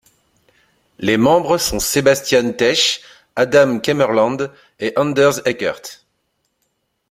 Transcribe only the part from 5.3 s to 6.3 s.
Ekert.